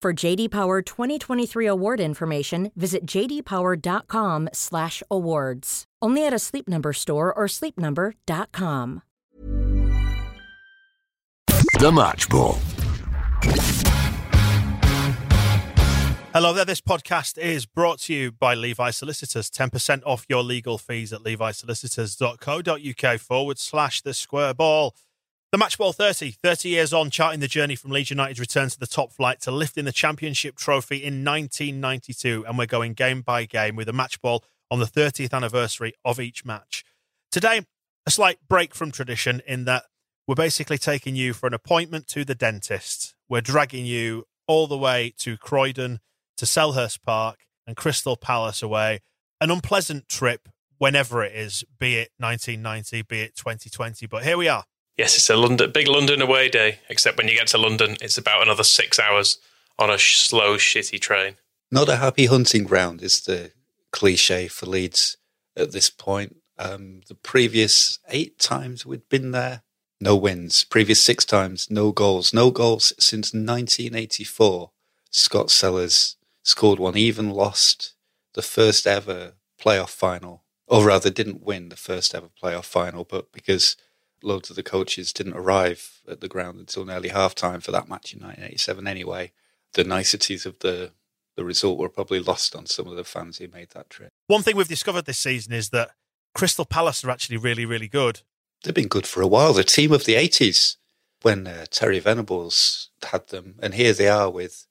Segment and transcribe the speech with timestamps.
[0.00, 5.84] For JD Power 2023 award information, visit jdpower.com/awards.
[6.00, 9.02] Only at a Sleep Number store or sleepnumber.com.
[11.80, 12.56] The Match Ball.
[16.32, 16.64] Hello there.
[16.64, 19.50] This podcast is brought to you by Levi Solicitors.
[19.50, 24.94] 10% off your legal fees at levisolicitors.co.uk forward slash the square ball.
[25.50, 28.78] The Match Ball 30, 30 years on, charting the journey from Leeds United's return to
[28.78, 32.44] the top flight to lifting the championship trophy in 1992.
[32.46, 36.20] And we're going game by game with a match ball on the 30th anniversary of
[36.20, 36.84] each match.
[37.32, 37.62] Today,
[38.06, 39.84] a slight break from tradition in that
[40.26, 43.14] we're basically taking you for an appointment to the dentist.
[43.26, 46.00] We're dragging you all the way to Croydon,
[46.36, 49.00] to Selhurst Park, and Crystal Palace away.
[49.40, 54.06] An unpleasant trip whenever it is, be it 1990, be it 2020.
[54.06, 54.64] But here we are.
[54.98, 58.18] Yes, it's a London, big London away day, except when you get to London, it's
[58.18, 59.38] about another six hours
[59.78, 61.36] on a sh- slow, shitty train.
[61.70, 63.52] Not a happy hunting ground is the
[63.92, 65.16] cliche for Leeds
[65.56, 66.38] at this point.
[66.58, 69.62] Um, the previous eight times we'd been there,
[70.00, 70.64] no wins.
[70.64, 72.34] Previous six times, no goals.
[72.34, 74.72] No goals since 1984.
[75.10, 77.94] Scott Sellars scored one, even lost
[78.34, 83.30] the first ever playoff final, or rather, didn't win the first ever playoff final, but
[83.30, 83.76] because
[84.22, 87.88] loads of the coaches didn't arrive at the ground until nearly half time for that
[87.88, 89.32] match in 1987 anyway,
[89.74, 90.92] the niceties of the
[91.36, 94.10] the result were probably lost on some of the fans who made that trip.
[94.26, 95.92] One thing we've discovered this season is that
[96.34, 98.22] Crystal Palace are actually really, really good.
[98.64, 99.52] They've been good for a while.
[99.52, 100.78] The team of the 80s
[101.22, 103.56] when uh, Terry Venables had them.
[103.62, 104.66] And here they are with,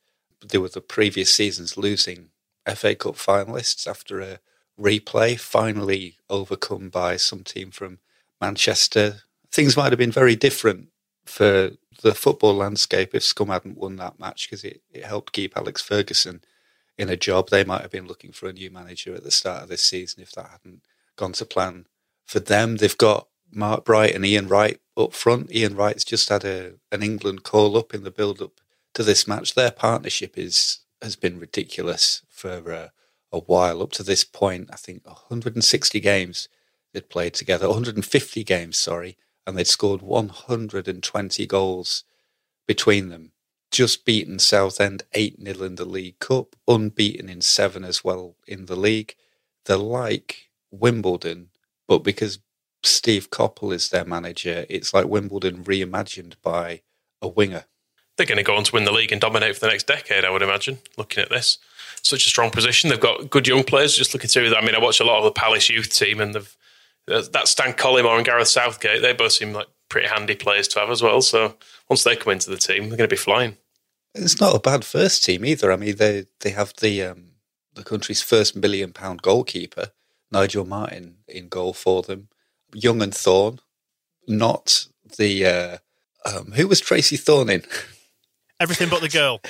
[0.45, 2.29] they were the previous seasons losing
[2.75, 4.39] FA Cup finalists after a
[4.79, 7.99] replay, finally overcome by some team from
[8.39, 9.23] Manchester.
[9.51, 10.89] Things might have been very different
[11.25, 11.71] for
[12.01, 15.81] the football landscape if Scum hadn't won that match because it, it helped keep Alex
[15.81, 16.41] Ferguson
[16.97, 17.49] in a job.
[17.49, 20.21] They might have been looking for a new manager at the start of this season
[20.21, 20.81] if that hadn't
[21.15, 21.85] gone to plan
[22.25, 22.77] for them.
[22.77, 25.53] They've got Mark Bright and Ian Wright up front.
[25.53, 28.59] Ian Wright's just had a an England call up in the build up
[28.93, 29.53] to this match.
[29.53, 32.91] Their partnership is has been ridiculous for
[33.31, 33.81] a while.
[33.81, 36.47] Up to this point, I think 160 games
[36.93, 42.03] they'd played together, 150 games, sorry, and they'd scored 120 goals
[42.67, 43.31] between them.
[43.71, 48.65] Just beaten Southend 8 0 in the League Cup, unbeaten in seven as well in
[48.65, 49.15] the league.
[49.65, 51.49] They're like Wimbledon,
[51.87, 52.39] but because
[52.83, 56.81] Steve Coppell is their manager, it's like Wimbledon reimagined by
[57.21, 57.65] a winger.
[58.15, 60.25] They're going to go on to win the league and dominate for the next decade,
[60.25, 61.57] I would imagine, looking at this.
[62.01, 62.89] Such a strong position.
[62.89, 63.95] They've got good young players.
[63.95, 66.19] Just looking through that, I mean, I watch a lot of the Palace youth team,
[66.19, 66.57] and they've,
[67.09, 70.79] uh, that Stan Collymore and Gareth Southgate, they both seem like pretty handy players to
[70.79, 71.21] have as well.
[71.21, 71.55] So
[71.89, 73.57] once they come into the team, they're going to be flying.
[74.13, 75.71] It's not a bad first team either.
[75.71, 77.31] I mean, they they have the um,
[77.75, 79.91] the country's first million pound goalkeeper,
[80.31, 82.29] Nigel Martyn, in goal for them.
[82.73, 83.59] Young and Thorn,
[84.27, 84.87] not
[85.17, 85.77] the uh,
[86.25, 87.63] um, who was Tracey Thorn in?
[88.59, 89.41] Everything but the girl.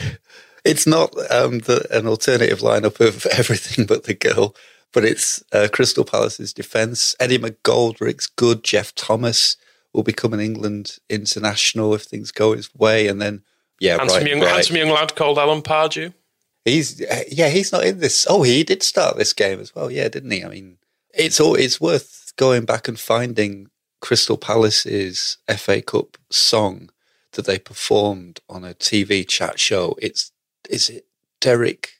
[0.65, 4.53] it's not um, the, an alternative lineup of everything but the girl,
[4.93, 7.15] but it's uh, Crystal Palace's defence.
[7.19, 8.63] Eddie McGoldrick's good.
[8.63, 9.57] Geoff Thomas
[9.93, 13.43] will become an England international if things go his way, and then
[13.79, 14.49] yeah, handsome, right, young, right.
[14.49, 16.13] handsome young lad called Alan Pardew.
[16.65, 17.01] He's
[17.31, 18.25] yeah, he's not in this.
[18.29, 19.89] Oh, he did start this game as well.
[19.89, 20.43] Yeah, didn't he?
[20.43, 20.77] I mean,
[21.13, 23.69] it's all it's worth going back and finding
[24.01, 26.89] Crystal Palace's FA Cup song
[27.33, 29.95] that they performed on a TV chat show.
[30.01, 30.31] It's
[30.69, 31.05] is it
[31.39, 31.96] Derek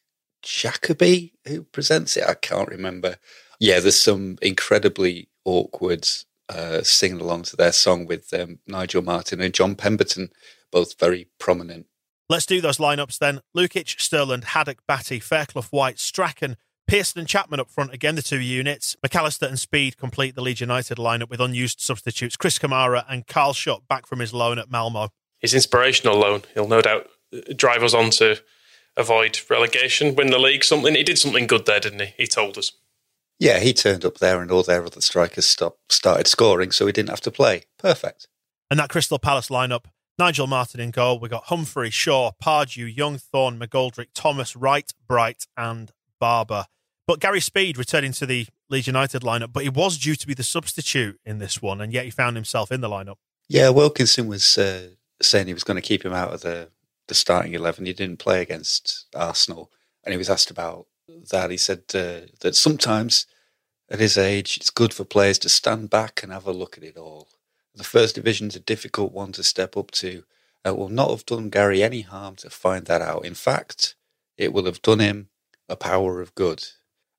[0.47, 2.23] Jacobi who presents it?
[2.27, 3.17] I can't remember.
[3.59, 6.07] Yeah, there's some incredibly awkward
[6.49, 10.29] uh, singing along to their song with um, Nigel Martyn and John Pemberton,
[10.71, 11.88] both very prominent
[12.29, 13.39] Let's do those lineups then.
[13.55, 18.41] Lukic, Sterland, Haddock, Batty, Fairclough, White, Strachan, Pearson and Chapman up front again, the two
[18.41, 18.97] units.
[19.05, 22.35] McAllister and Speed complete the Leeds United lineup with unused substitutes.
[22.35, 25.09] Chris Kamara and Carl Shutt back from his loan at Malmo.
[25.39, 26.43] His inspirational loan.
[26.53, 27.07] He'll no doubt
[27.55, 28.38] drive us on to
[28.97, 30.63] avoid relegation, win the league.
[30.63, 32.13] Something he did something good there, didn't he?
[32.17, 32.71] He told us.
[33.39, 36.91] Yeah, he turned up there and all their other strikers stopped, started scoring, so he
[36.91, 37.63] didn't have to play.
[37.77, 38.27] Perfect.
[38.71, 39.85] And that Crystal Palace lineup
[40.19, 41.19] Nigel Martyn in goal.
[41.19, 46.65] We got Humphrey, Shaw, Pardew, Young, Thorn, McGoldrick, Thomas, Wright, Bright, and Barber.
[47.05, 50.33] But Gary Speed returning to the Leeds United lineup, but he was due to be
[50.33, 53.17] the substitute in this one, and yet he found himself in the lineup.
[53.47, 54.89] Yeah, Wilkinson was uh,
[55.21, 56.69] saying he was going to keep him out of the,
[57.07, 57.86] the starting 11.
[57.86, 59.71] He didn't play against Arsenal,
[60.04, 60.88] and he was asked about
[61.31, 61.51] that.
[61.51, 63.25] He said uh, that sometimes
[63.89, 66.83] at his age, it's good for players to stand back and have a look at
[66.83, 67.30] it all.
[67.74, 70.24] The first division's a difficult one to step up to.
[70.65, 73.25] It will not have done Gary any harm to find that out.
[73.25, 73.95] In fact,
[74.38, 75.30] it will have done him
[75.69, 76.65] a power of good.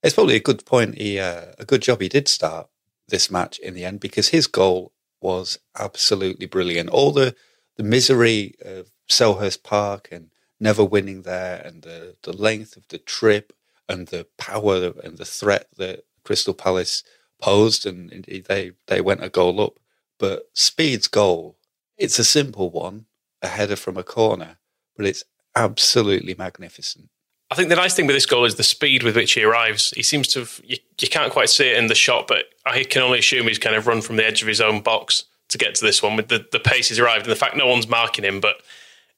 [0.03, 0.97] It's probably a good point.
[0.97, 2.69] He uh, a good job he did start
[3.09, 6.91] this match in the end because his goal was absolutely brilliant.
[6.91, 7.35] All the
[7.79, 10.31] the misery of Selhurst Park and
[10.61, 13.55] never winning there, and the the length of the trip,
[13.89, 17.03] and the power and the threat that Crystal Palace
[17.41, 19.79] posed, and indeed they they went a goal up.
[20.19, 21.57] But Speed's goal,
[21.97, 23.07] it's a simple one,
[23.41, 24.59] a header from a corner,
[24.97, 25.25] but it's
[25.55, 27.09] absolutely magnificent.
[27.51, 29.93] I think the nice thing with this goal is the speed with which he arrives.
[29.93, 32.85] He seems to have, you, you can't quite see it in the shot, but I
[32.85, 35.59] can only assume he's kind of run from the edge of his own box to
[35.59, 37.89] get to this one with the, the pace he's arrived and the fact no one's
[37.89, 38.63] marking him, but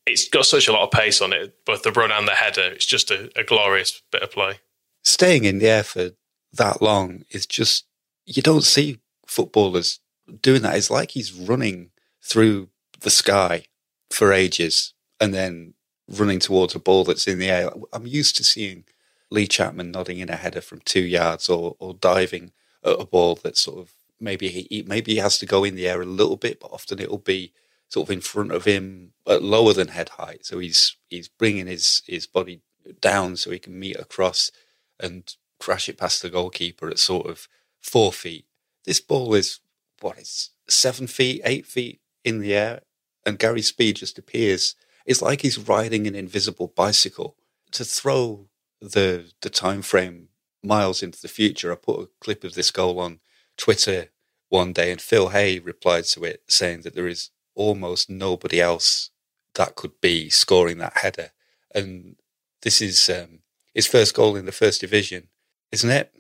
[0.07, 2.63] it's got such a lot of pace on it, both the run and the header.
[2.73, 4.61] It's just a, a glorious bit of play.
[5.03, 6.11] Staying in the air for
[6.53, 7.85] that long is just,
[8.27, 10.01] you don't see footballers
[10.41, 10.77] doing that.
[10.77, 11.91] It's like he's running
[12.23, 12.69] through
[13.01, 13.65] the sky
[14.11, 15.75] for ages and then
[16.09, 17.71] running towards a ball that's in the air.
[17.93, 18.85] I'm used to seeing
[19.31, 22.53] Lee Chapman nodding in a header from two yards or, or diving
[22.85, 25.89] at a ball that's sort of maybe he maybe he has to go in the
[25.89, 27.53] air a little bit, but often it'll be
[27.89, 30.47] sort of in front of him at lower than head height.
[30.47, 32.61] So he's he's bringing his his body
[33.01, 34.51] down so he can meet across
[34.99, 37.49] and crash it past the goalkeeper at sort of
[37.81, 38.47] four feet.
[38.85, 39.61] This ball is
[40.01, 42.83] what is seven feet, eight feet in the air,
[43.27, 44.75] and Gary Speed just appears
[45.07, 47.37] it's like he's riding an invisible bicycle.
[47.73, 48.49] To throw
[48.81, 50.29] the the time frame
[50.63, 53.21] miles into the future, I put a clip of this goal on
[53.61, 54.09] Twitter
[54.49, 59.11] one day, and Phil Hay replied to it saying that there is almost nobody else
[59.55, 61.31] that could be scoring that header,
[61.75, 62.17] and
[62.63, 63.41] this is um,
[63.75, 65.29] his first goal in the first division,
[65.71, 66.13] isn't it?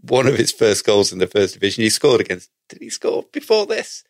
[0.00, 1.82] One of his first goals in the first division.
[1.82, 2.50] He scored against.
[2.68, 4.04] Did he score before this?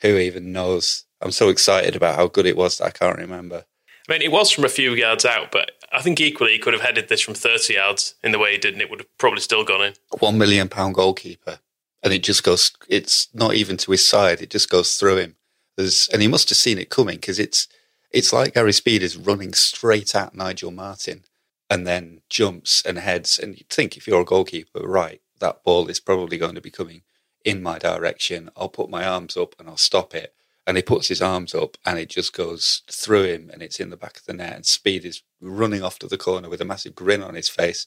[0.00, 1.04] Who even knows?
[1.20, 3.64] I'm so excited about how good it was that I can't remember.
[4.08, 6.74] I mean, it was from a few yards out, but I think equally he could
[6.74, 9.18] have headed this from 30 yards in the way he did, and it would have
[9.18, 9.94] probably still gone in.
[10.18, 11.60] One million pound goalkeeper,
[12.04, 12.72] and it just goes.
[12.88, 15.36] It's not even to his side; it just goes through him.
[15.78, 17.68] There's, and he must have seen it coming because it's
[18.12, 21.24] it's like Gary Speed is running straight at Nigel Martyn,
[21.70, 23.40] and then jumps and heads.
[23.40, 26.72] And you think if you're a goalkeeper, right, that ball is probably going to be
[26.72, 27.02] coming
[27.44, 28.50] in my direction.
[28.56, 30.34] I'll put my arms up and I'll stop it
[30.66, 33.90] and he puts his arms up and it just goes through him and it's in
[33.90, 36.64] the back of the net and speed is running off to the corner with a
[36.66, 37.86] massive grin on his face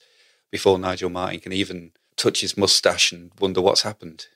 [0.51, 4.27] before Nigel Martyn can even touch his mustache and wonder what's happened.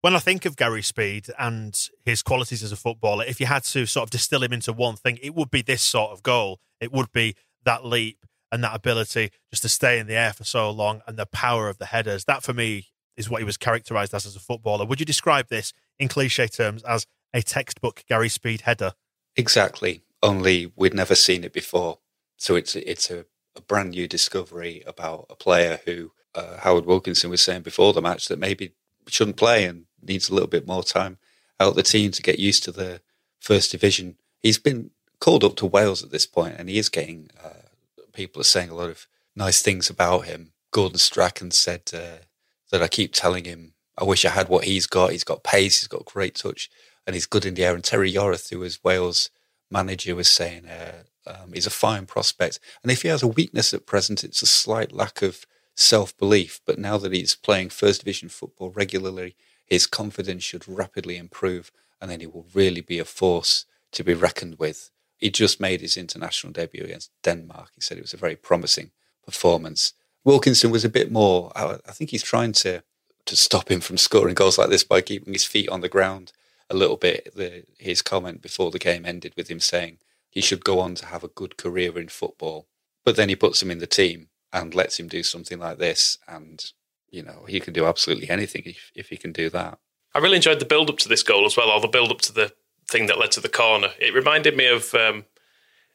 [0.00, 3.64] When I think of Gary Speed and his qualities as a footballer, if you had
[3.64, 6.60] to sort of distill him into one thing, it would be this sort of goal.
[6.80, 10.44] It would be that leap and that ability just to stay in the air for
[10.44, 12.24] so long and the power of the headers.
[12.26, 14.84] That for me is what he was characterized as as a footballer.
[14.84, 18.92] Would you describe this in cliche terms as a textbook Gary Speed header.
[19.36, 20.02] Exactly.
[20.22, 21.98] Only we'd never seen it before.
[22.36, 23.26] So it's it's a,
[23.56, 28.02] a brand new discovery about a player who uh, Howard Wilkinson was saying before the
[28.02, 28.72] match that maybe
[29.06, 31.18] shouldn't play and needs a little bit more time
[31.60, 33.00] out the team to get used to the
[33.40, 34.16] first division.
[34.40, 37.30] He's been called up to Wales at this point, and he is getting.
[37.42, 37.68] Uh,
[38.12, 40.52] people are saying a lot of nice things about him.
[40.70, 42.24] Gordon Strachan said uh,
[42.70, 45.10] that I keep telling him I wish I had what he's got.
[45.10, 45.80] He's got pace.
[45.80, 46.70] He's got great touch
[47.06, 47.74] and he's good in the air.
[47.74, 49.30] And Terry Yorath, who was Wales
[49.70, 52.60] manager, was saying uh, um, he's a fine prospect.
[52.82, 55.44] And if he has a weakness at present, it's a slight lack of
[55.78, 56.60] self belief.
[56.66, 61.70] But now that he's playing first division football regularly, his confidence should rapidly improve,
[62.00, 64.90] and then he will really be a force to be reckoned with.
[65.16, 67.70] He just made his international debut against Denmark.
[67.74, 68.90] He said it was a very promising
[69.24, 69.92] performance.
[70.24, 71.52] Wilkinson was a bit more.
[71.54, 72.82] I think he's trying to
[73.26, 76.32] to stop him from scoring goals like this by keeping his feet on the ground
[76.70, 77.34] a little bit.
[77.36, 79.98] The, his comment before the game ended with him saying,
[80.30, 82.66] he should go on to have a good career in football.
[83.04, 86.18] But then he puts him in the team and lets him do something like this.
[86.26, 86.64] And,
[87.10, 89.78] you know, he can do absolutely anything if, if he can do that.
[90.14, 92.20] I really enjoyed the build up to this goal as well, or the build up
[92.22, 92.52] to the
[92.88, 93.88] thing that led to the corner.
[94.00, 95.26] It reminded me of um,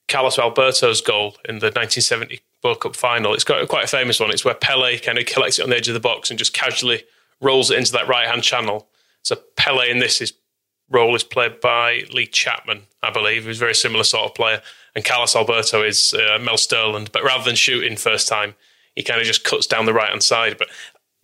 [0.08, 3.34] Carlos Alberto's goal in the 1970 World Cup final.
[3.34, 4.32] It's got quite a famous one.
[4.32, 6.54] It's where Pele kind of collects it on the edge of the box and just
[6.54, 7.04] casually
[7.42, 8.88] rolls it into that right hand channel.
[9.24, 10.34] So Pele in this is
[10.94, 14.62] role is played by Lee Chapman, I believe, who's a very similar sort of player.
[14.96, 17.12] And Carlos Alberto is uh, Mel Sterland.
[17.12, 18.56] But rather than shooting first time,
[18.96, 20.58] he kind of just cuts down the right hand side.
[20.58, 20.70] But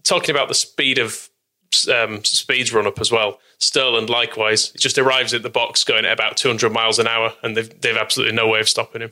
[0.03, 1.29] talking about the speed of
[1.93, 6.13] um, speeds run up as well, Sterland likewise just arrives at the box going at
[6.13, 9.11] about 200 miles an hour, and they've they've absolutely no way of stopping him.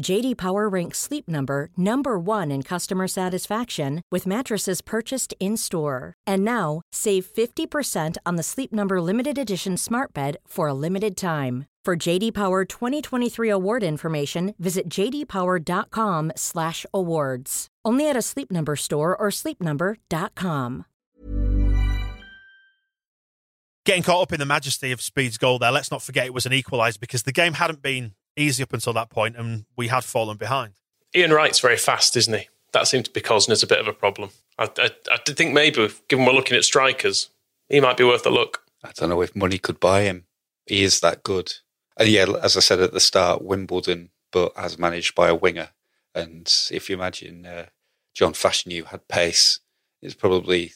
[0.00, 6.14] JD Power ranks Sleep Number number 1 in customer satisfaction with mattresses purchased in-store.
[6.26, 11.16] And now, save 50% on the Sleep Number limited edition Smart Bed for a limited
[11.16, 11.66] time.
[11.84, 17.66] For JD Power 2023 award information, visit jdpower.com/awards.
[17.84, 20.84] Only at a Sleep Number store or sleepnumber.com.
[23.86, 26.44] Getting caught up in the majesty of Speed's goal there, let's not forget it was
[26.44, 30.04] an equaliser because the game hadn't been easy up until that point and we had
[30.04, 30.74] fallen behind.
[31.14, 32.48] Ian Wright's very fast, isn't he?
[32.72, 34.30] That seems to be causing us a bit of a problem.
[34.58, 37.30] I, I, I did think maybe, given we're looking at strikers,
[37.68, 38.64] he might be worth a look.
[38.84, 40.26] I don't know if money could buy him.
[40.66, 41.52] He is that good.
[41.96, 45.70] And yeah, as I said at the start, Wimbledon, but as managed by a winger.
[46.14, 47.66] And if you imagine uh,
[48.14, 49.60] John Fashanu had pace,
[50.00, 50.72] it's probably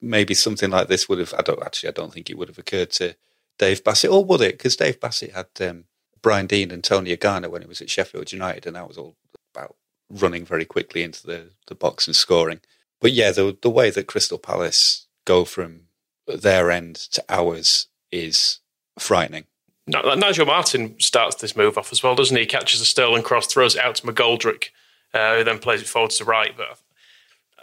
[0.00, 1.34] maybe something like this would have.
[1.36, 1.88] I don't actually.
[1.88, 3.16] I don't think it would have occurred to
[3.58, 4.58] Dave Bassett, or would it?
[4.58, 5.84] Because Dave Bassett had um,
[6.26, 9.14] Brian Dean and Tony Agana when he was at Sheffield United, and that was all
[9.54, 9.76] about
[10.10, 12.58] running very quickly into the, the box and scoring.
[13.00, 15.82] But yeah, the the way that Crystal Palace go from
[16.26, 18.58] their end to ours is
[18.98, 19.44] frightening.
[19.86, 22.42] Nigel Martyn starts this move off as well, doesn't he?
[22.42, 24.70] He catches a Sterland cross, throws it out to McGoldrick,
[25.14, 26.56] uh, who then plays it forward to Wright.
[26.56, 26.80] But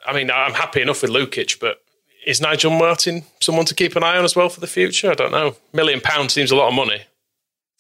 [0.05, 1.84] I mean, I'm happy enough with Lukic, but
[2.25, 5.12] is Nigel Martyn someone to keep an eye on as well for the future?
[5.12, 5.58] I don't know.
[5.74, 7.01] Million pounds seems a lot of money.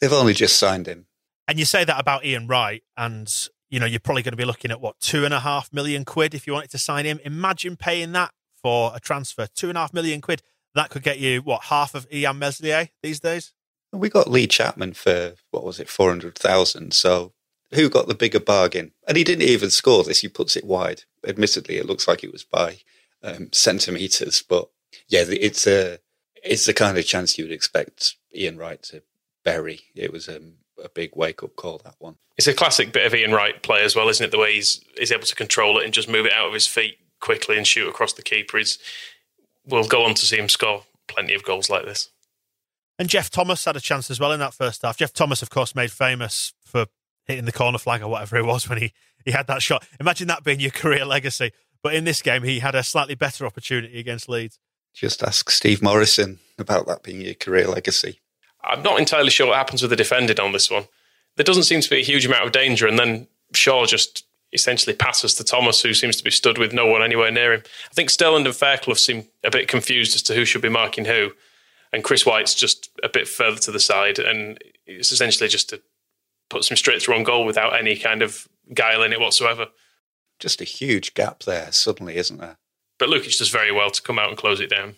[0.03, 1.05] They've only just signed him.
[1.47, 3.33] And you say that about Ian Wright, and
[3.69, 6.03] you know you're probably going to be looking at what two and a half million
[6.03, 7.21] quid if you wanted to sign him.
[7.23, 10.41] Imagine paying that for a transfer, two and a half million quid.
[10.75, 13.53] That could get you what half of Illan Meslier these days.
[13.93, 16.93] We got Lee Chapman for what was it, four hundred thousand.
[16.93, 17.31] So
[17.73, 18.91] who got the bigger bargain?
[19.07, 20.19] And he didn't even score this.
[20.19, 21.03] He puts it wide.
[21.25, 22.79] Admittedly, it looks like it was by
[23.23, 24.67] um, centimeters, but
[25.07, 25.99] yeah, it's a
[26.43, 29.01] it's the kind of chance you would expect Ian Wright to
[29.43, 29.81] bury.
[29.95, 32.15] It was um, a big wake up call that one.
[32.37, 34.31] It's a classic bit of Ian Wright play as well, isn't it?
[34.31, 36.67] The way he's he's able to control it and just move it out of his
[36.67, 38.57] feet quickly and shoot across the keeper.
[38.57, 38.77] He's,
[39.65, 42.09] we'll go on to see him score plenty of goals like this.
[42.99, 44.97] And Geoff Thomas had a chance as well in that first half.
[44.97, 46.85] Geoff Thomas, of course, made famous for
[47.25, 48.93] hitting the corner flag or whatever it was when he,
[49.25, 49.87] he had that shot.
[49.99, 51.51] Imagine that being your career legacy.
[51.81, 54.59] But in this game, he had a slightly better opportunity against Leeds.
[54.93, 58.19] Just ask Steve Morison about that being your career legacy.
[58.63, 60.85] I'm not entirely sure what happens with the defending on this one.
[61.35, 64.95] There doesn't seem to be a huge amount of danger, and then Shaw just essentially
[64.95, 67.63] passes to Thomas, who seems to be stood with no one anywhere near him.
[67.89, 71.05] I think Sterland and Fairclough seem a bit confused as to who should be marking
[71.05, 71.31] who,
[71.91, 75.81] and Chris White's just a bit further to the side, and it's essentially just to
[76.49, 79.67] put some straight through on goal without any kind of guile in it whatsoever.
[80.39, 82.57] Just a huge gap there, suddenly, isn't there?
[82.99, 84.95] But Lukic does very well to come out and close it down.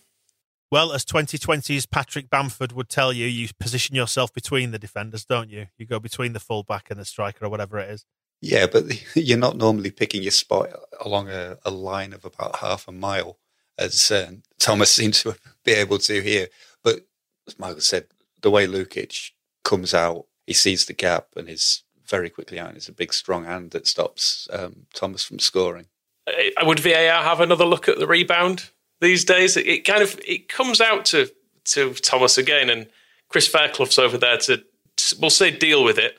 [0.71, 5.49] Well, as 2020's Patrick Bamford would tell you, you position yourself between the defenders, don't
[5.49, 5.67] you?
[5.77, 8.05] You go between the fullback and the striker or whatever it is.
[8.41, 10.69] Yeah, but you're not normally picking your spot
[10.99, 13.37] along a, a line of about half a mile,
[13.77, 16.47] as uh, Thomas seems to be able to here.
[16.83, 17.05] But
[17.47, 18.07] as Michael said,
[18.41, 19.31] the way Lukic
[19.63, 22.69] comes out, he sees the gap and is very quickly out.
[22.69, 25.87] And it's a big, strong hand that stops um, Thomas from scoring.
[26.27, 28.69] Uh, would VAR have another look at the rebound
[29.05, 29.55] these days?
[29.55, 31.31] It, kind of it comes out to
[31.65, 32.87] to Thomas again, and
[33.29, 36.17] Chris Fairclough's over there to, to we'll say deal with it.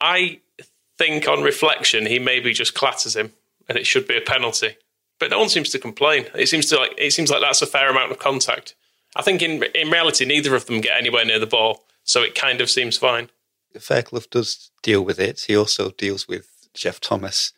[0.00, 0.40] I
[0.98, 3.32] think on reflection he maybe just clatters him,
[3.68, 4.76] and it should be a penalty.
[5.18, 6.26] But no one seems to complain.
[6.34, 8.74] It seems to like it seems like that's a fair amount of contact.
[9.14, 12.34] I think in in reality neither of them get anywhere near the ball, so it
[12.34, 13.30] kind of seems fine.
[13.78, 15.44] Fairclough does deal with it.
[15.48, 17.52] He also deals with Geoff Thomas,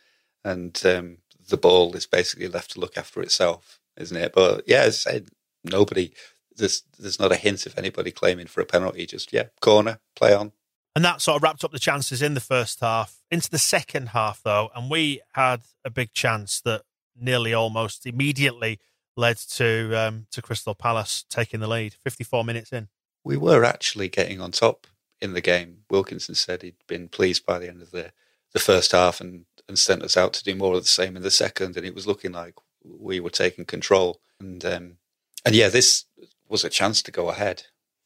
[0.45, 1.19] and um,
[1.49, 4.33] the ball is basically left to look after itself, isn't it?
[4.35, 5.29] But yeah, as I said,
[5.65, 6.13] nobody.
[6.57, 9.07] There's there's not a hint of anybody claiming for a penalty.
[9.07, 10.53] Just yeah, corner, play on.
[10.97, 13.19] And that sort of wrapped up the chances in the first half.
[13.31, 16.83] Into the second half, though, and we had a big chance that
[17.21, 18.81] nearly almost immediately
[19.17, 21.95] led to um, to Crystal Palace taking the lead.
[21.95, 22.89] Fifty four minutes in,
[23.25, 24.87] we were actually getting on top
[25.21, 25.79] in the game.
[25.91, 28.13] Wilkinson said he'd been pleased by the end of the
[28.53, 31.23] the first half and and sent us out to do more of the same in
[31.23, 32.55] the second, and it was looking like
[32.85, 34.21] we were taking control.
[34.41, 34.97] And um,
[35.45, 36.05] and yeah, this
[36.49, 37.65] was a chance to go ahead.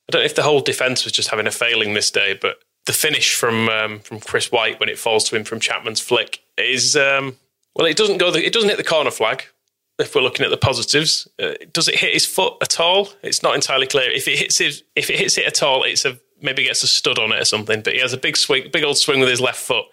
[0.08, 2.56] I don't know if the whole defence was just having a failing this day, but
[2.86, 6.40] the finish from um, from Chris White when it falls to him from Chapman's flick
[6.58, 7.36] is um,
[7.74, 8.30] well, it doesn't go.
[8.30, 9.44] The, it doesn't hit the corner flag.
[9.98, 13.10] If we're looking at the positives, uh, does it hit his foot at all?
[13.22, 14.10] It's not entirely clear.
[14.10, 16.88] If it hits it, if it hits it at all, it's a maybe gets a
[16.88, 17.82] stud on it or something.
[17.82, 19.84] But he has a big swing, big old swing with his left foot,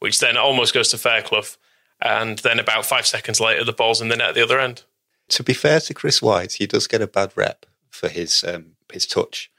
[0.00, 1.56] which then almost goes to Fairclough.
[2.02, 4.82] And then about five seconds later, the ball's in the net at the other end.
[5.28, 8.72] To be fair to Chris White, he does get a bad rep for his um,
[8.92, 9.50] his touch,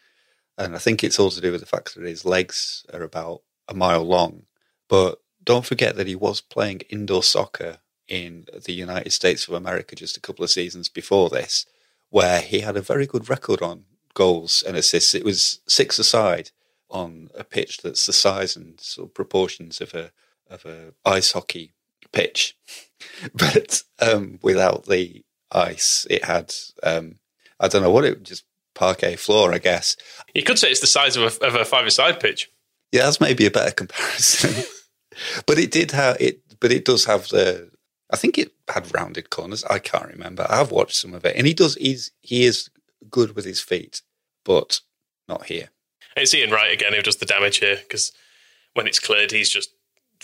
[0.57, 3.41] and I think it's all to do with the fact that his legs are about
[3.67, 4.43] a mile long.
[4.89, 7.77] But don't forget that he was playing indoor soccer
[8.08, 11.65] in the United States of America just a couple of seasons before this,
[12.10, 15.15] where he had a very good record on goals and assists.
[15.15, 16.51] It was six aside
[16.89, 20.12] on a pitch that's the size and sort of proportions of a
[20.49, 21.73] of a ice hockey
[22.13, 22.56] pitch,
[23.34, 27.15] but um, without the ice, it had um,
[27.60, 28.45] I don't know what it just
[28.76, 29.95] parquet floor, I guess.
[30.34, 32.52] You could say it's the size of a, of a five-a-side pitch.
[32.91, 34.63] Yeah, that's maybe a better comparison.
[35.45, 37.71] but it did have it, but it does have the.
[38.12, 39.63] I think it had rounded corners.
[39.63, 40.45] I can't remember.
[40.47, 41.76] I've watched some of it, and he does.
[41.76, 42.69] He's he is
[43.10, 44.02] good with his feet,
[44.45, 44.82] but
[45.28, 45.69] not here.
[46.15, 48.12] It's Ian Wright again who does the damage here because
[48.73, 49.73] when it's cleared, he's just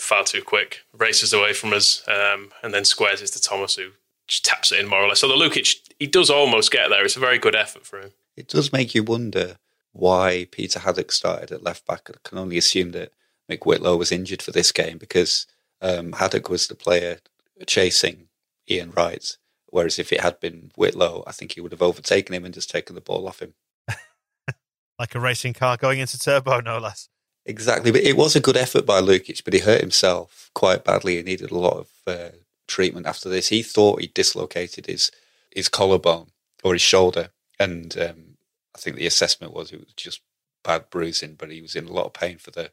[0.00, 3.90] far too quick, races away from us, um, and then squares it to Thomas who
[4.26, 5.20] just taps it in more or less.
[5.20, 7.04] So the Lukic, he does almost get there.
[7.04, 8.12] It's a very good effort for him.
[8.36, 9.56] It does make you wonder
[9.92, 12.08] why Peter Haddock started at left back.
[12.08, 13.12] I can only assume that
[13.50, 15.46] Mick Whitlow was injured for this game because
[15.82, 17.18] um, Haddock was the player
[17.66, 18.28] chasing
[18.68, 19.36] Ian Wright.
[19.66, 22.70] Whereas if it had been Whitlow, I think he would have overtaken him and just
[22.70, 23.54] taken the ball off him.
[24.98, 27.08] like a racing car going into turbo, no less.
[27.46, 31.16] Exactly, but it was a good effort by Lukic, but he hurt himself quite badly
[31.16, 32.28] He needed a lot of uh,
[32.68, 33.48] treatment after this.
[33.48, 35.10] He thought he dislocated his
[35.50, 36.28] his collarbone
[36.62, 38.36] or his shoulder, and um,
[38.74, 40.20] I think the assessment was it was just
[40.62, 42.70] bad bruising, but he was in a lot of pain for the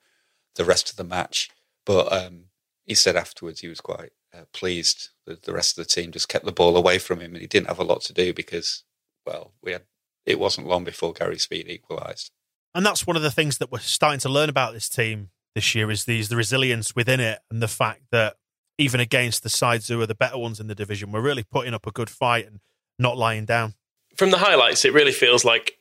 [0.56, 1.50] the rest of the match.
[1.86, 2.46] But um,
[2.86, 6.30] he said afterwards he was quite uh, pleased that the rest of the team just
[6.30, 8.84] kept the ball away from him, and he didn't have a lot to do because,
[9.26, 9.84] well, we had
[10.26, 12.32] it wasn't long before Gary Speed equalised.
[12.76, 15.74] And that's one of the things that we're starting to learn about this team this
[15.74, 18.36] year is these the resilience within it and the fact that
[18.78, 21.74] even against the sides who are the better ones in the division, we're really putting
[21.74, 22.60] up a good fight and
[23.00, 23.74] not lying down.
[24.16, 25.80] From the highlights, it really feels like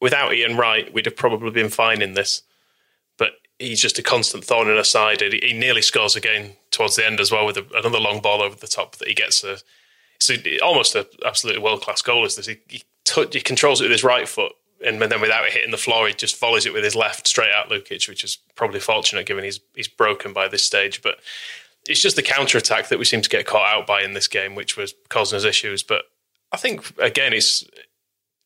[0.00, 2.42] without Ian Wright, we'd have probably been fine in this.
[3.16, 5.20] But he's just a constant thorn in our side.
[5.20, 8.56] He nearly scores again towards the end as well with a, another long ball over
[8.56, 9.58] the top that he gets a.
[10.16, 12.24] It's a, almost an absolutely world class goal.
[12.24, 12.46] Is this?
[12.46, 14.52] He, he, t- he controls it with his right foot,
[14.84, 17.50] and then without it hitting the floor, he just volleys it with his left straight
[17.50, 21.02] at Lukic, which is probably fortunate given he's he's broken by this stage.
[21.02, 21.18] But
[21.88, 24.28] it's just the counter attack that we seem to get caught out by in this
[24.28, 25.82] game, which was causing us issues.
[25.82, 26.02] But
[26.52, 27.64] I think again, it's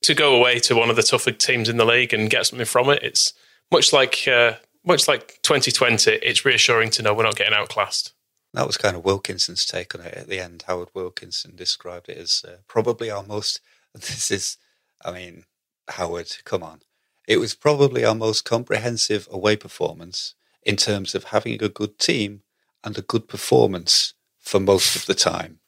[0.02, 2.66] to go away to one of the tougher teams in the league and get something
[2.66, 3.02] from it.
[3.02, 3.32] It's
[3.70, 6.10] much like uh, much like 2020.
[6.10, 8.12] It's reassuring to know we're not getting outclassed.
[8.54, 10.64] That was kind of Wilkinson's take on it at the end.
[10.66, 13.60] Howard Wilkinson described it as uh, probably our most.
[13.94, 14.56] This is,
[15.04, 15.44] I mean,
[15.88, 16.80] Howard, come on.
[17.26, 22.42] It was probably our most comprehensive away performance in terms of having a good team
[22.84, 25.60] and a good performance for most of the time.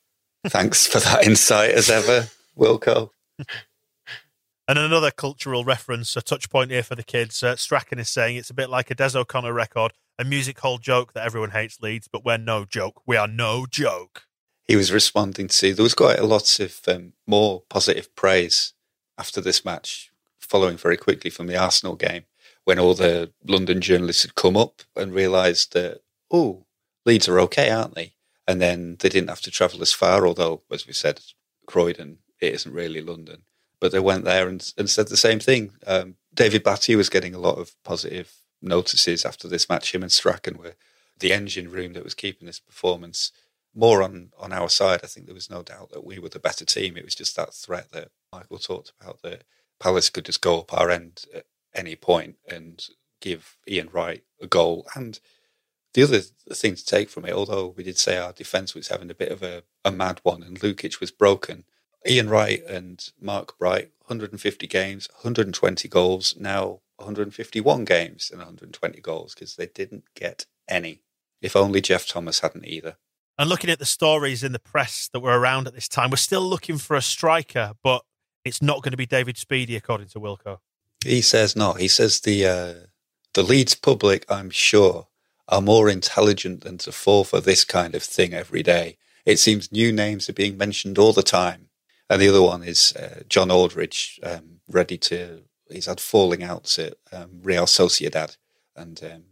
[0.46, 3.10] Thanks for that insight as ever, Wilco.
[4.66, 7.42] And another cultural reference, a touch point here for the kids.
[7.42, 10.78] Uh, Strachan is saying it's a bit like a Des O'Connor record, a music hall
[10.78, 13.02] joke that everyone hates Leeds, but we're no joke.
[13.06, 14.24] We are no joke.
[14.66, 18.73] He was responding to, there was quite a lot of um, more positive praise
[19.18, 22.24] after this match, following very quickly from the Arsenal game,
[22.64, 26.00] when all the London journalists had come up and realised that,
[26.30, 26.64] oh,
[27.04, 28.14] Leeds are okay, aren't they?
[28.46, 31.20] And then they didn't have to travel as far, although, as we said,
[31.66, 33.42] Croydon, it isn't really London
[33.84, 35.72] but they went there and, and said the same thing.
[35.86, 39.94] Um, David Batty was getting a lot of positive notices after this match.
[39.94, 40.74] Him and Strachan were
[41.18, 43.30] the engine room that was keeping this performance
[43.74, 45.00] more on, on our side.
[45.02, 46.96] I think there was no doubt that we were the better team.
[46.96, 49.44] It was just that threat that Michael talked about that
[49.80, 51.44] Palace could just go up our end at
[51.74, 52.86] any point and
[53.20, 54.86] give Ian Wright a goal.
[54.94, 55.18] And
[55.94, 59.10] the other thing to take from it, although we did say our defence was having
[59.10, 61.64] a bit of a, a mad one and Lukic was broken,
[62.06, 69.34] Ian Wright and Mark Bright, 150 games, 120 goals, now 151 games and 120 goals
[69.34, 71.02] because they didn't get any.
[71.40, 72.96] If only Geoff Thomas hadn't either.
[73.36, 76.16] And looking at the stories in the press that were around at this time, we're
[76.16, 78.04] still looking for a striker, but
[78.44, 80.58] it's not going to be David Speedie, according to Wilco.
[81.04, 81.80] He says not.
[81.80, 82.74] He says the uh,
[83.34, 85.08] the Leeds public, I'm sure,
[85.48, 88.96] are more intelligent than to fall for this kind of thing every day.
[89.26, 91.68] It seems new names are being mentioned all the time.
[92.10, 95.42] And the other one is uh, John Aldridge, um, ready to.
[95.70, 98.36] He's had falling outs at um, Real Sociedad,
[98.76, 99.22] and um,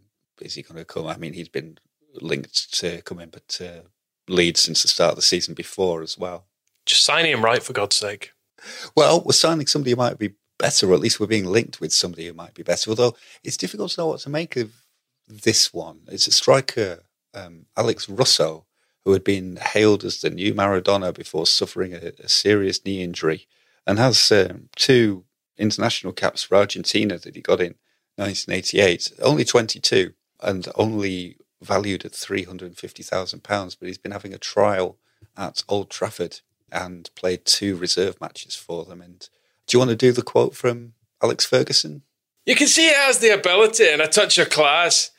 [0.41, 1.05] is he going to come?
[1.05, 1.77] I mean, he's been
[2.15, 3.87] linked to coming, but uh,
[4.27, 6.45] Leeds since the start of the season before as well.
[6.85, 8.32] Just signing him right, for God's sake.
[8.95, 11.93] Well, we're signing somebody who might be better, or at least we're being linked with
[11.93, 12.89] somebody who might be better.
[12.89, 14.71] Although it's difficult to know what to make of
[15.27, 16.01] this one.
[16.07, 18.65] It's a striker, um, Alex Russo,
[19.05, 23.47] who had been hailed as the new Maradona before suffering a, a serious knee injury,
[23.85, 25.25] and has um, two
[25.57, 27.75] international caps for Argentina that he got in
[28.15, 29.13] 1988.
[29.21, 34.97] Only 22 and only valued at £350,000, but he's been having a trial
[35.37, 36.41] at Old Trafford
[36.73, 39.01] and played two reserve matches for them.
[39.01, 39.19] And
[39.67, 42.01] do you want to do the quote from Alex Ferguson?
[42.45, 45.11] You can see he has the ability and a touch of class.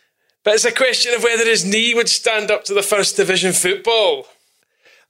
[0.43, 3.55] But it's a question of whether his knee would stand up to the first division
[3.55, 4.27] football.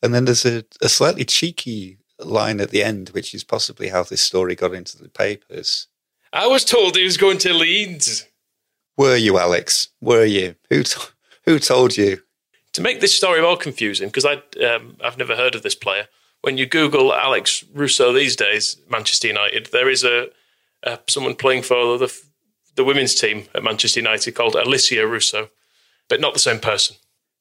[0.00, 4.04] And then there's a, a slightly cheeky line at the end, which is possibly how
[4.04, 5.88] this story got into the papers.
[6.33, 8.26] I was told he was going to Leeds.
[8.96, 9.88] Were you, Alex?
[10.00, 10.54] Were you?
[10.70, 11.00] Who t-
[11.44, 12.22] who told you?
[12.74, 16.07] To make this story more confusing, because um, I've never heard of this player.
[16.44, 20.28] When you Google Alex Russo these days, Manchester United, there is a,
[20.83, 22.12] a someone playing for the
[22.76, 25.48] the women's team at Manchester United called Alessia Russo,
[26.07, 26.96] but not the same person.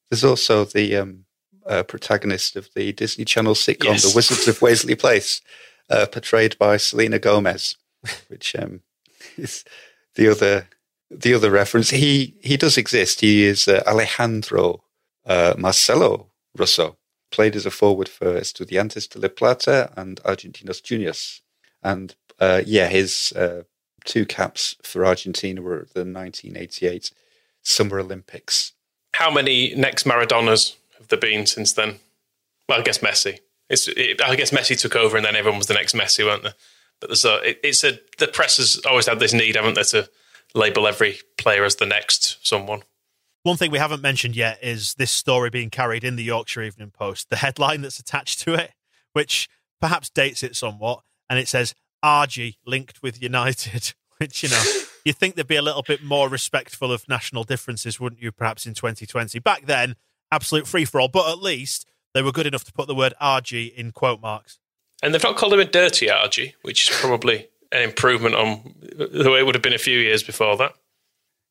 [0.10, 1.26] There's also the um,
[1.66, 4.04] uh, protagonist of the Disney Channel sitcom yes.
[4.04, 5.42] The Wizards of Waverly Place,
[5.90, 7.76] uh, portrayed by Selena Gomez,
[8.30, 8.84] which um,
[9.38, 9.66] is
[10.16, 10.70] the other
[11.12, 11.90] the other reference.
[11.90, 13.20] He he does exist.
[13.20, 14.82] He is uh, Alejandro
[15.26, 16.96] uh, Marcelo Russo,
[17.34, 21.42] played as a forward for Estudiantes de La Plata and Argentinos Juniors,
[21.82, 23.64] and uh, yeah, his uh,
[24.06, 27.12] two caps for Argentina were at the 1988
[27.64, 28.74] Summer Olympics.
[29.16, 32.00] How many next Maradonas have there been since then?
[32.70, 33.40] Well, I guess Messi.
[33.70, 36.54] It, I guess Messi took over, and then everyone was the next Messi, weren't they?
[37.00, 39.84] But there's a, it, it's a the press has always had this need, haven't they,
[39.84, 40.10] to
[40.54, 42.84] label every player as the next someone.
[43.44, 46.92] One thing we haven't mentioned yet is this story being carried in the Yorkshire Evening
[46.92, 47.30] Post.
[47.30, 48.72] The headline that's attached to it,
[49.12, 49.50] which
[49.82, 54.64] perhaps dates it somewhat, and it says Argy linked with United, which, you know,
[55.06, 58.66] you think they'd be a little bit more respectful of national differences, wouldn't you, perhaps
[58.66, 59.38] in 2020?
[59.40, 59.98] Back then,
[60.32, 63.14] absolute free for all, but at least they were good enough to put the word
[63.20, 64.58] Argy in quote marks.
[65.02, 69.30] And they've not called him a dirty Argy, which is probably an improvement on the
[69.30, 70.76] way it would have been a few years before that.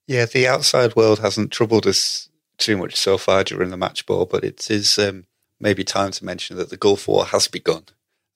[0.06, 4.26] Yeah, the outside world hasn't troubled us too much so far during the match ball,
[4.26, 5.26] but it is um,
[5.60, 7.84] maybe time to mention that the Gulf War has begun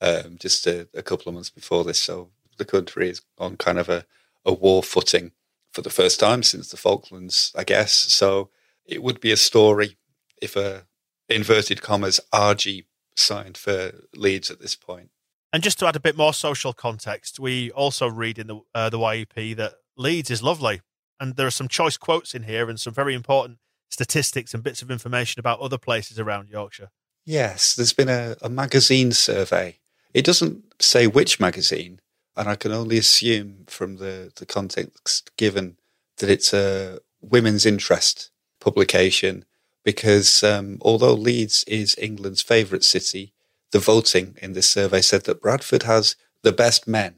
[0.01, 2.01] um, just a, a, couple of months before this.
[2.01, 4.05] So the country is on kind of a,
[4.45, 5.33] a war footing
[5.73, 7.93] for the first time since the Falklands, I guess.
[7.93, 8.51] So
[8.85, 9.97] it would be a story
[10.41, 10.87] if a
[11.29, 15.11] inverted commas Argy signed for Leeds at this point.
[15.53, 18.91] And just to add a bit more social context, we also read in the uh,
[18.91, 20.83] the YEP that Leeds is lovely,
[21.21, 24.83] and there are some choice quotes in here and some very important statistics and bits
[24.83, 26.91] of information about other places around Yorkshire.
[27.25, 29.79] Yes, there's been a, a magazine survey
[30.17, 32.01] it doesn't say which magazine,
[32.39, 35.77] and I can only assume from the, the context given
[36.17, 39.45] that it's a women's interest publication
[39.85, 43.35] because um, although Leeds is England's favourite city,
[43.73, 47.17] the voting in this survey said that Bradford has the best men,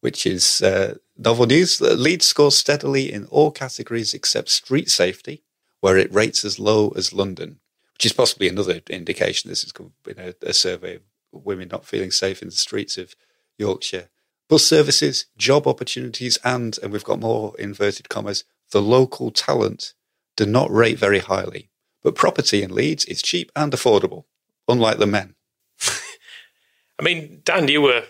[0.00, 1.80] which is uh, novel news.
[1.80, 5.42] Leeds scores steadily in all categories except street safety,
[5.80, 7.60] where it rates as low as London,
[7.94, 12.10] which is possibly another indication this has been a, a survey of women not feeling
[12.10, 13.14] safe in the streets of
[13.58, 14.08] Yorkshire.
[14.48, 19.94] Bus services, job opportunities, and, and we've got more inverted commas, the local talent
[20.36, 21.70] do not rate very highly.
[22.02, 24.24] But property in Leeds is cheap and affordable,
[24.66, 25.34] unlike the men.
[26.98, 28.04] I mean, Dan, you were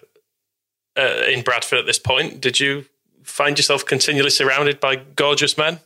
[1.01, 2.41] uh, in Bradford at this point.
[2.41, 2.85] Did you
[3.23, 5.81] find yourself continually surrounded by gorgeous men?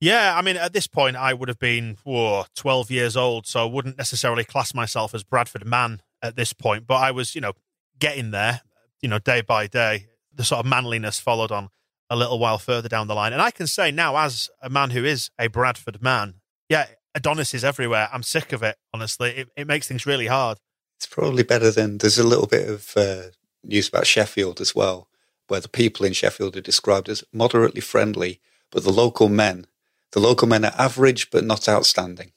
[0.00, 3.62] Yeah, I mean, at this point, I would have been whoa, 12 years old, so
[3.62, 7.40] I wouldn't necessarily class myself as Bradford man at this point, but I was, you
[7.40, 7.52] know,
[7.98, 8.62] getting there,
[9.00, 10.06] you know, day by day.
[10.34, 11.68] The sort of manliness followed on
[12.10, 13.32] a little while further down the line.
[13.32, 16.34] And I can say now, as a man who is a Bradford man,
[16.68, 18.08] yeah, Adonis is everywhere.
[18.12, 19.30] I'm sick of it, honestly.
[19.30, 20.58] It, it makes things really hard.
[20.98, 23.22] It's probably better than there's a little bit of uh,
[23.66, 25.08] news about Sheffield as well,
[25.48, 29.66] where the people in Sheffield are described as moderately friendly, but the local men,
[30.12, 32.32] the local men are average but not outstanding.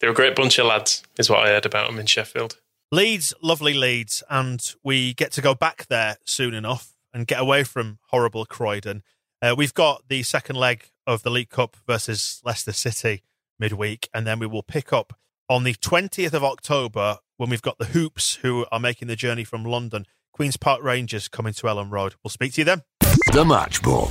[0.00, 2.58] They're a great bunch of lads, is what I heard about them in Sheffield.
[2.90, 7.64] Leeds, lovely Leeds, and we get to go back there soon enough and get away
[7.64, 9.02] from horrible Croydon.
[9.40, 13.22] Uh, we've got the second leg of the League Cup versus Leicester City
[13.58, 15.14] midweek, and then we will pick up
[15.48, 19.44] on the 20th of October when we've got the Hoops who are making the journey
[19.44, 20.06] from London.
[20.32, 22.14] Queen's Park Rangers coming to Elland Road.
[22.24, 22.82] We'll speak to you then.
[23.32, 24.10] The Match Ball.